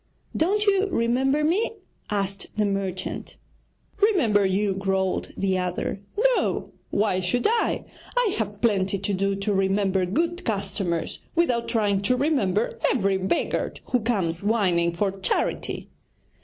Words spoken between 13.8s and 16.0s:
who comes whining for charity.'